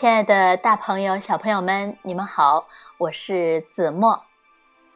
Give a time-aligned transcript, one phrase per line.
[0.00, 2.66] 亲爱的大朋友、小朋友们，你们好，
[2.96, 4.18] 我是子墨。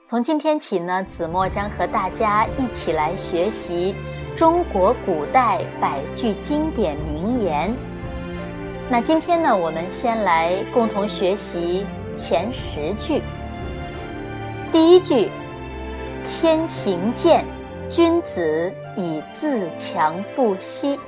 [0.07, 3.95] 从今天起呢，子墨将和大家一起来学习
[4.34, 7.70] 中国古代百句经典名言。
[8.88, 11.84] 那今天呢，我们先来共同学习
[12.16, 13.21] 前十句。
[14.73, 15.29] 第一句
[16.25, 17.45] ：“天行健，
[17.91, 20.98] 君子以自强不息。”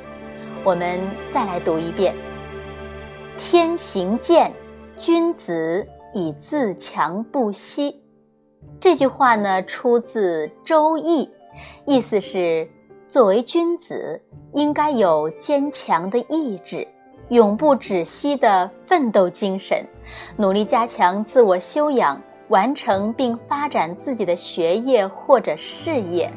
[0.63, 1.01] 我们
[1.33, 2.15] 再来读一遍
[3.39, 4.53] ：“天行健，
[4.97, 8.03] 君子以自强不息。”
[8.81, 11.25] 这句话呢，出自《周易》，
[11.85, 12.69] 意思是：
[13.09, 14.21] 作为君子，
[14.53, 16.89] 应该有坚强的意志，
[17.29, 19.87] 永不止息的奋斗精神，
[20.37, 26.31] 努力加强自我修养，完成并发展自己的学业或者事业。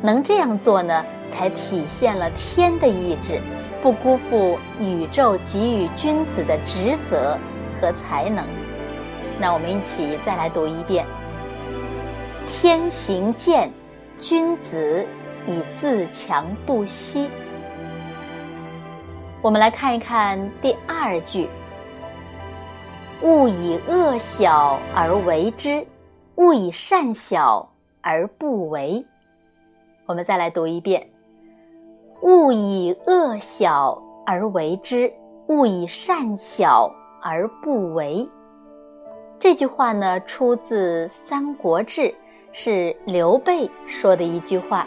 [0.00, 3.40] 能这样做呢，才体现了天的意志，
[3.86, 7.38] 不辜负宇宙给予君子的职责
[7.80, 8.44] 和才能。
[9.38, 11.06] 那我们一起再来读一遍。
[12.48, 13.70] 天行健，
[14.18, 15.06] 君子
[15.46, 17.30] 以自强不息。
[19.40, 21.48] 我们来看一看第二句：
[23.22, 25.86] 勿以恶小而为之，
[26.34, 27.70] 勿以善小
[28.00, 29.06] 而不为。
[30.06, 31.08] 我们再来读一遍：
[32.22, 35.12] 勿以恶小而为之，
[35.48, 36.90] 勿以善小
[37.22, 38.28] 而不为。
[39.38, 42.02] 这句话呢，出自《三国志》。
[42.58, 44.86] 是刘备说的一句话，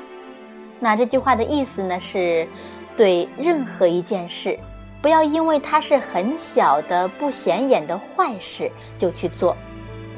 [0.80, 2.48] 那这句话的意思呢，是
[2.98, 4.58] 对任何一件事，
[5.04, 9.56] 不要因为它是很小的、不显眼的坏事就去做；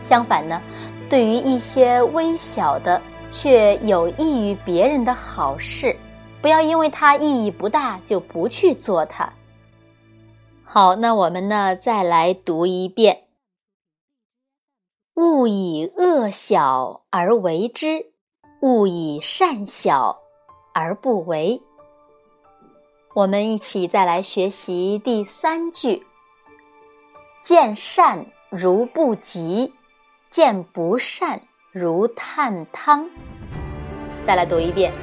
[0.01, 0.61] 相反呢，
[1.09, 5.93] 对于一些微小的却有益于别人的好事，
[6.41, 9.31] 不要因为它意义不大就不去做它。
[10.63, 13.25] 好，那我们呢，再来读一遍。
[15.13, 18.07] 勿以恶小而为之，
[18.61, 20.21] 勿以善小
[20.73, 21.61] 而不为。
[23.13, 26.07] 我们一起再来学习第三句：
[27.43, 29.73] 见善如不及，
[30.29, 33.09] 见不善如探汤。
[34.25, 34.93] 再来读一遍：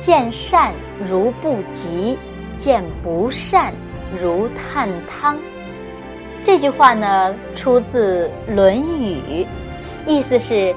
[0.00, 2.18] 见善如不及，
[2.56, 3.72] 见不善
[4.18, 5.38] 如探汤。
[6.42, 9.44] 这句话呢，出自《论语》，
[10.06, 10.74] 意思是：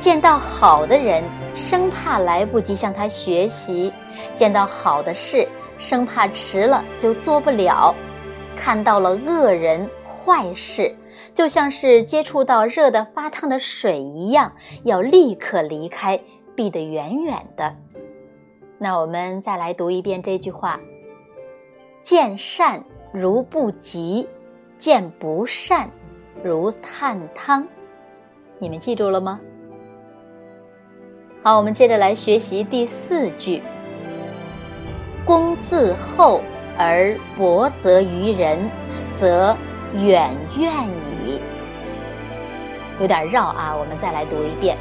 [0.00, 1.22] 见到好的人，
[1.54, 3.92] 生怕来不及向他学习；
[4.34, 5.46] 见到好的事，
[5.78, 7.94] 生怕迟了就做不了；
[8.56, 10.92] 看到了恶人、坏事，
[11.32, 14.52] 就像是接触到热的发烫的水一样，
[14.82, 16.18] 要立刻离开，
[16.56, 17.72] 避得远远的。
[18.84, 20.78] 那我们再来读一遍这句话：
[22.02, 22.84] 见善
[23.14, 24.28] 如不及。
[24.76, 25.88] 见不善，
[26.42, 27.66] 如探汤。
[28.58, 29.40] 你们记住了吗？
[31.42, 33.62] 好，我们接着来学习第四句：
[35.24, 36.42] 公自厚
[36.76, 38.68] 而薄责于人，
[39.14, 39.56] 则
[39.94, 40.28] 远
[40.58, 41.40] 怨矣。
[43.00, 44.76] 有点绕啊，我们再来读一遍：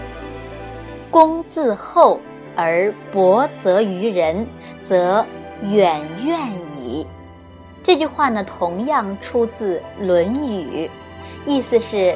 [1.10, 2.20] 公自厚
[2.56, 4.48] 而薄责于人，
[4.82, 5.26] 则
[5.64, 6.40] 远怨
[6.78, 7.06] 矣。
[7.82, 10.88] 这句话呢，同样出自《论语》，
[11.46, 12.16] 意思是：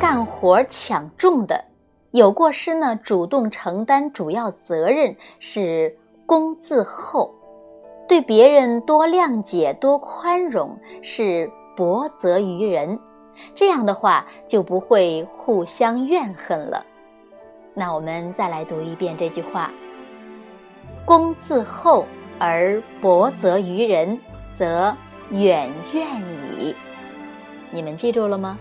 [0.00, 1.64] 干活抢重的，
[2.12, 7.30] 有过失呢，主动承担主要责任是公自厚；
[8.06, 12.98] 对别人多谅解、多宽容是薄责于人。
[13.54, 16.86] 这样的话，就不会互相怨恨了。
[17.78, 19.70] 那我们再来读一遍这句话：
[21.04, 22.06] 公自厚
[22.38, 24.18] 而薄责于人。
[24.56, 24.96] 则
[25.32, 26.22] 远怨
[26.58, 26.74] 矣。
[27.70, 28.58] 你们记住了吗？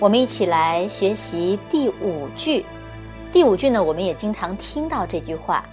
[0.00, 2.66] 我们一起来学习第五句。
[3.30, 5.64] 第五句呢，我们也经常听到这句话：“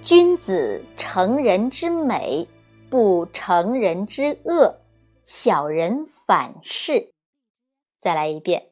[0.00, 2.46] 君子成人之美，
[2.88, 4.76] 不成人之恶；
[5.24, 7.10] 小人反是。”
[7.98, 8.68] 再来一遍：“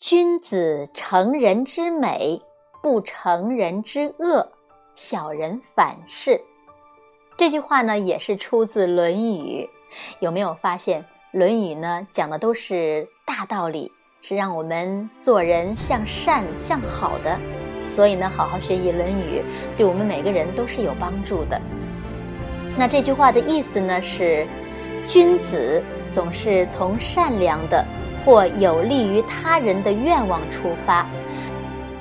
[0.00, 2.40] 君子成人之美，
[2.82, 4.48] 不成人之恶；
[4.94, 6.40] 小人反是。”
[7.36, 9.68] 这句话呢，也是出自《论语》。
[10.18, 11.02] 有没有发现，
[11.32, 13.92] 《论语》呢讲的都是大道理，
[14.22, 17.38] 是让我们做人向善向好的。
[17.86, 19.42] 所以呢，好好学习《论语》，
[19.76, 21.60] 对我们每个人都是有帮助的。
[22.74, 24.46] 那这句话的意思呢是：
[25.06, 27.84] 君子总是从善良的
[28.24, 31.06] 或有利于他人的愿望出发，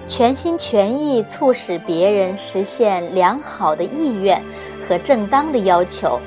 [0.07, 4.41] 全心全意促使别人实现良好的意愿。
[4.81, 6.19] 和正当的要求，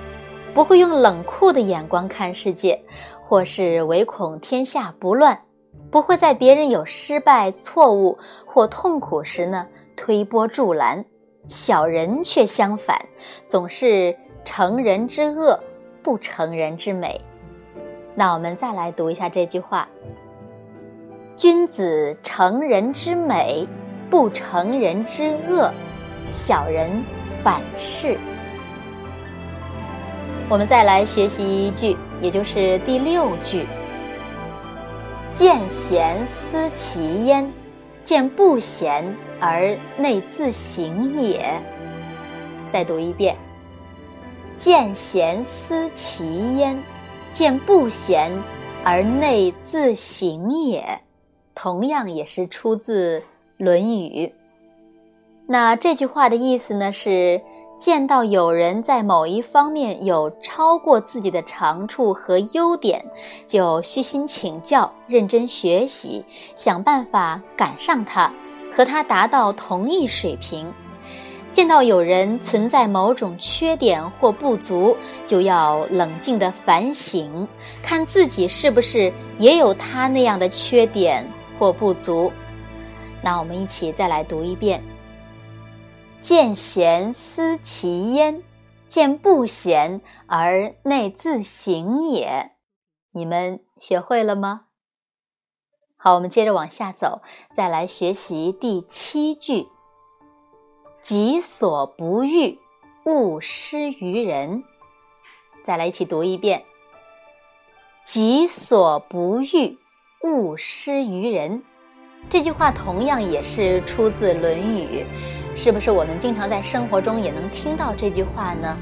[0.55, 2.81] 不会用冷酷的眼光看世界，
[3.21, 5.37] 或是唯恐天下不乱，
[5.91, 8.17] 不会在别人有失败、错误
[8.47, 9.67] 或痛苦时呢
[9.97, 11.05] 推波助澜。
[11.49, 12.97] 小人却相反，
[13.47, 15.59] 总是成人之恶，
[16.01, 17.21] 不成人之美。
[18.15, 19.89] 那我们再来读一下这句话：
[21.35, 23.67] 君子成人之美，
[24.11, 25.73] 不成人之恶；
[26.31, 27.03] 小人
[27.43, 28.19] 反是。
[30.51, 33.67] 我们再来学习一句，也就是第六句：
[35.33, 37.51] 见贤思齐焉，
[38.05, 41.43] 见不贤而内自省也。
[42.71, 43.35] 再读一遍：
[44.59, 46.79] 见贤思齐焉，
[47.33, 48.31] 见不贤
[48.85, 51.01] 而内自省也。
[51.55, 53.21] 同样也是出自
[53.57, 54.27] 《论语》。
[55.47, 57.41] 那这句话的意思呢是？
[57.79, 63.05] 见到有人在某一方面有超过自己的长处和优点，
[63.49, 66.25] 就虚心请教、认真学习，
[66.55, 68.33] 想办法赶上他，
[68.73, 70.73] 和他达到同一水平。
[71.53, 74.97] 见到有人存在某种缺点或不足，
[75.27, 77.47] 就要冷静地反省，
[77.83, 81.29] 看自己是不是也有他那样的缺点
[81.59, 82.33] 或不足。
[83.23, 84.83] 那我们一起再来读一遍。
[86.21, 88.43] 见贤思齐焉，
[88.89, 92.53] 见不贤而内自省也。
[93.13, 94.63] 你们学会了吗？
[95.97, 97.21] 好，我们接着往下走，
[97.55, 99.69] 再来学习第七句：
[101.03, 102.57] 己所不欲，
[103.07, 104.63] 勿施于人。
[105.65, 106.63] 再来一起读一遍：
[108.05, 109.77] 己所不欲，
[110.23, 111.61] 勿施于人。
[112.29, 115.05] 这句话同样也是出自《论语》。
[115.59, 118.79] 是不是我们经常在生活中也能听到这句话呢？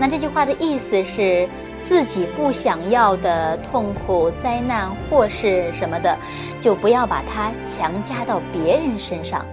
[0.00, 1.48] 那这句话的意思是，
[1.84, 6.18] 自己不想要的痛苦、灾难或是什么的，
[6.60, 9.46] 就不要把它强加到别人身上。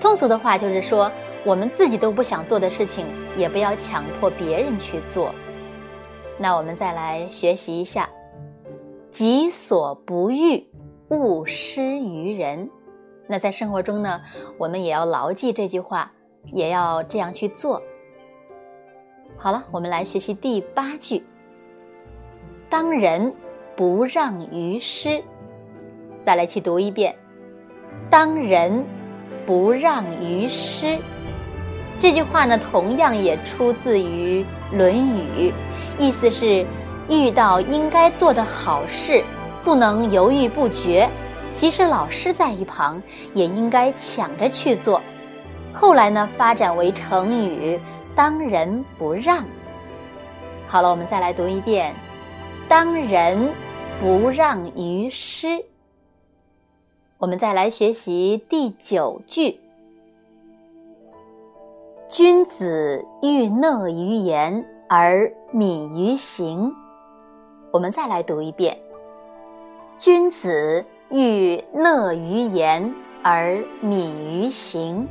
[0.00, 1.10] 通俗的话就是说，
[1.44, 3.06] 我们自己都不想做的事情，
[3.36, 5.34] 也不要强迫别人去做。
[6.38, 8.08] 那我们再来学习一下：
[9.10, 10.64] 己所不欲，
[11.08, 12.70] 勿施于人。
[13.26, 14.20] 那在生活中呢，
[14.56, 16.12] 我们也要牢记这句话，
[16.52, 17.82] 也要这样去做。
[19.36, 21.24] 好了，我们来学习第八句：
[22.70, 23.34] 当仁
[23.76, 25.22] 不让于师。
[26.24, 27.14] 再来去读一遍：
[28.08, 28.84] 当仁
[29.48, 30.98] 不让于师。
[31.98, 34.44] 这句话呢，同样也出自于
[34.76, 35.50] 《论语》，
[35.96, 36.66] 意思是
[37.08, 39.24] 遇到应该做的好事，
[39.64, 41.08] 不能犹豫不决。
[41.56, 43.02] 即使老师在一旁，
[43.32, 45.00] 也应该抢着去做。
[45.72, 47.80] 后来呢，发展为成语
[48.14, 49.42] “当仁不让”。
[50.68, 51.94] 好了，我们再来读一遍
[52.68, 53.48] ：“当仁
[53.98, 55.58] 不让于师。”
[57.18, 59.58] 我们再来学习第九句
[62.08, 66.72] ：“君子欲讷于言而敏于行。”
[67.72, 68.78] 我们再来读一遍
[69.98, 75.08] ：“君子。”欲讷于言而敏于行，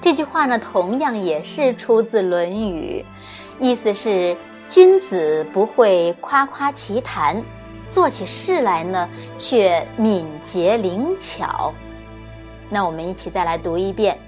[0.00, 3.04] 这句话呢，同样也是出自《论语》，
[3.64, 4.36] 意思是
[4.68, 7.40] 君子不会夸夸其谈，
[7.92, 11.72] 做起事来呢却敏捷灵巧。
[12.70, 14.18] 那我们一起再来读一遍：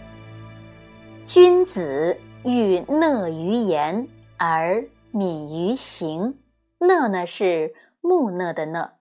[1.26, 4.06] 君子欲讷于言
[4.36, 6.38] 而敏于行。
[6.78, 8.92] 讷呢是木讷的讷。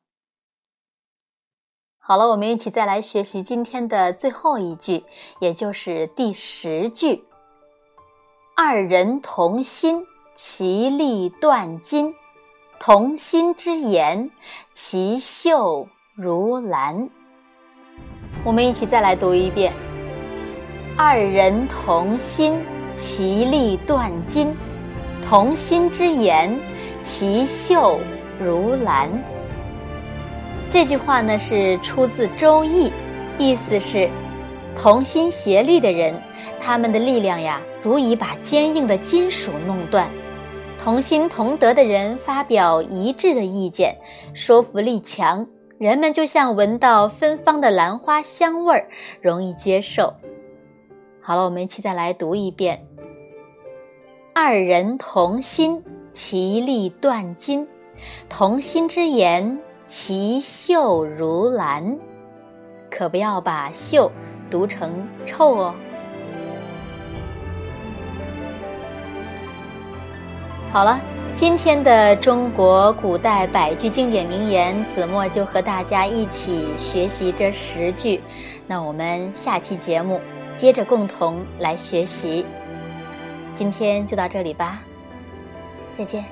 [1.97, 5.03] 好了，我们一起再来学习今天的最后一句，
[5.39, 7.25] 也就是第十句
[8.55, 10.05] ：“二人同心，
[10.35, 12.13] 其利断金；
[12.85, 14.29] 同心之言，
[14.73, 17.07] 其秀如兰。”
[18.43, 19.71] 我们一起再来读一遍
[20.99, 22.61] ：“二人同心，
[22.93, 24.49] 其利断金；
[25.25, 26.59] 同心之言，
[27.01, 28.01] 其秀
[28.37, 29.09] 如兰。”
[30.69, 32.89] 这句话呢是出自《周易》，
[33.37, 34.09] 意思是
[34.75, 36.13] 同心协力的人，
[36.59, 40.05] 他们的力量呀足以把坚硬的金属弄断；
[40.83, 43.97] 同心同德的人发表一致的意见，
[44.33, 45.47] 说服力强，
[45.77, 48.85] 人们就像闻到芬芳的兰花香味儿，
[49.21, 50.13] 容易接受。
[51.21, 52.85] 好了，我们一起再来读一遍：
[54.35, 57.65] 二人同心，其利断金；
[58.27, 59.57] 同心之言。
[59.85, 61.97] 其秀如兰，
[62.89, 64.11] 可不要把“秀”
[64.49, 65.75] 读成“臭”哦。
[70.73, 70.99] 好了，
[71.35, 78.19] 今天的中国古代百句经典名言，子墨就和大家一起学习这十句。
[78.65, 80.19] 那我们下期节目
[80.55, 82.43] 接着共同来学习。
[83.53, 84.81] 今天就到这里吧，
[85.93, 86.25] 再见。